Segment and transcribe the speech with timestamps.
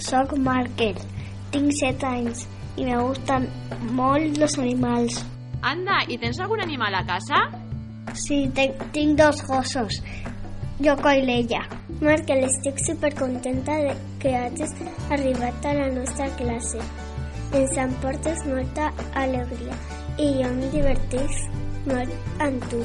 [0.00, 0.96] Soc Markel,
[1.52, 2.46] tinc 7 anys
[2.76, 3.46] i me gustan
[3.92, 5.20] molt los animals.
[5.60, 7.42] Anda, i tens algun animal a casa?
[8.14, 10.00] Sí, tinc, tinc dos gossos,
[10.80, 11.60] Yoko i Leia.
[12.00, 13.92] Markel, estic supercontenta de
[14.22, 14.72] que hagis
[15.10, 16.80] arribat a la nostra classe.
[17.52, 19.76] Ens emportes molta alegria
[20.16, 21.44] i jo em diverteix
[21.90, 22.80] molt amb tu.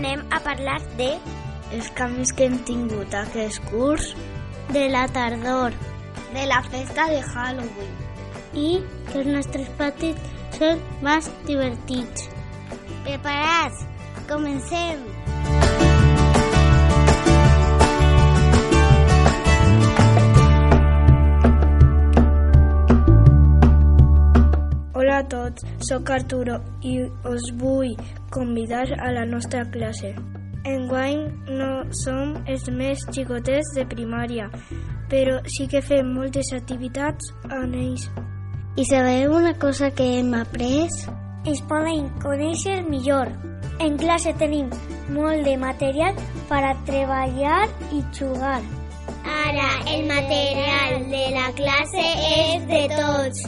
[0.02, 1.14] anem a parlar de
[1.72, 4.10] Els canvis que hem tingut aquest curs,
[4.74, 5.72] de la tardor
[6.34, 7.94] de la festa de Halloween.
[8.52, 10.18] i que els nostres patis
[10.58, 12.28] són més divertits.
[13.06, 13.86] Preparats?
[14.28, 15.31] Comencem!
[25.12, 26.54] Hola a tots, sóc Arturo
[26.88, 26.94] i
[27.28, 27.90] us vull
[28.32, 30.14] convidar a la nostra classe.
[30.64, 31.66] Enguany no
[32.00, 34.48] som els més xicotets de primària,
[35.12, 38.08] però sí que fem moltes activitats amb ells.
[38.80, 40.88] I sabeu una cosa que hem après?
[41.44, 43.36] Ens poden conèixer millor.
[43.84, 44.72] En classe tenim
[45.12, 46.16] molt de material
[46.48, 48.62] per a treballar i jugar.
[49.42, 53.40] Ara, el material de la classe és de tots.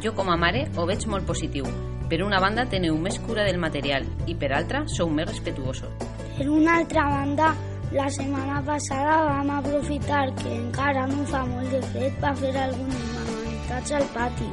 [0.00, 1.66] Jo com a mare ho veig molt positiu.
[2.08, 5.90] Per una banda teniu més cura del material i per altra sou més respetuosos.
[6.38, 7.50] Per una altra banda,
[7.92, 13.04] la setmana passada vam aprofitar que encara no fa molt de fred per fer algunes
[13.18, 14.48] manualitats al pati.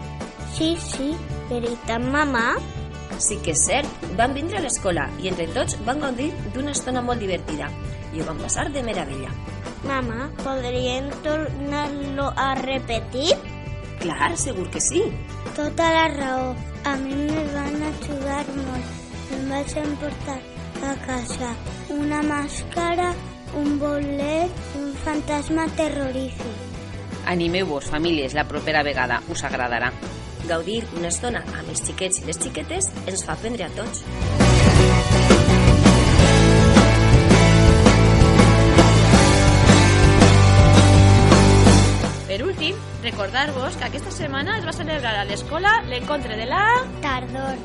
[0.57, 1.13] Sí, sí,
[1.49, 2.45] veritat, mamà?
[3.21, 7.03] Sí que és cert, vam vindre a l'escola i entre tots vam gaudir d'una estona
[7.05, 7.71] molt divertida
[8.13, 9.31] i ho vam passar de meravella.
[9.87, 13.33] Mamà, podríem tornar-lo a repetir?
[14.01, 15.03] Clar, segur que sí.
[15.55, 16.55] Tota la raó.
[16.83, 18.97] A mi me van ajudar molt.
[19.31, 20.39] Em vaig emportar
[20.81, 21.51] a casa
[21.93, 23.11] una màscara,
[23.57, 26.69] un bolet, un fantasma terrorífic.
[27.29, 29.91] Animeu-vos, famílies, la propera vegada us agradarà.
[30.49, 34.01] Gaudir una estona amb els xiquets i les xiquetes ens fa aprendre a tots.
[43.71, 46.83] Recordar-vos que aquesta setmana es va celebrar a l'escola l'encontre de la...
[47.01, 47.57] Tardor.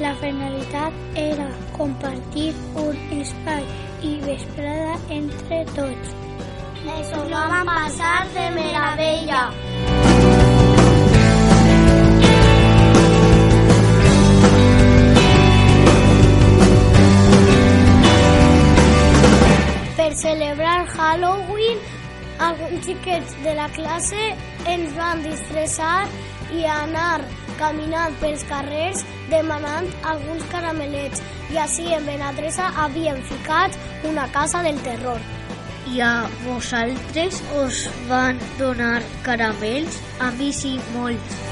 [0.00, 3.64] La finalitat era compartir un espai
[4.02, 6.14] i vesprada entre tots.
[6.84, 10.15] Ens ho vam passar de meravella.
[22.38, 24.22] Alguns xiquets de la classe
[24.66, 26.06] ens van disfressar
[26.54, 27.20] i anar
[27.60, 31.22] caminant pels carrers demanant alguns caramelets
[31.54, 33.78] i així en Benadresa havien ficat
[34.10, 35.20] una casa del terror.
[35.86, 36.14] I a
[36.44, 40.00] vosaltres us van donar caramels?
[40.20, 41.42] A mi sí, molts.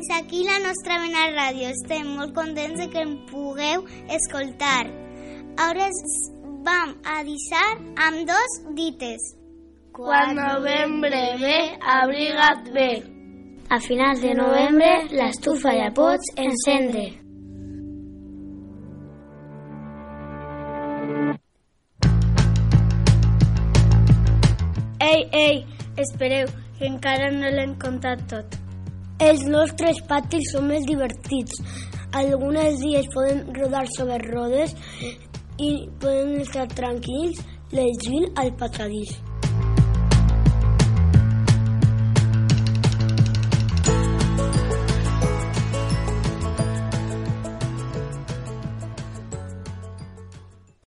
[0.00, 1.68] Fins aquí la nostra Vena Ràdio.
[1.68, 3.82] Estem molt contents de que em pugueu
[4.16, 4.86] escoltar.
[5.60, 6.14] Ara ens
[6.64, 7.66] vam a deixar
[8.06, 9.26] amb dos dites.
[9.92, 11.58] Quan novembre ve,
[11.96, 12.86] abriga't bé.
[13.68, 17.04] A finals de novembre, l'estufa ja pots encendre.
[25.10, 25.62] Ei, ei,
[25.98, 26.48] espereu,
[26.80, 28.59] que encara no l'hem contat tot.
[29.20, 31.58] Els nostres patis són més divertits.
[32.16, 34.72] Alguns dies podem rodar sobre rodes
[35.60, 37.42] i podem estar tranquils
[37.74, 39.18] llegint al passadís.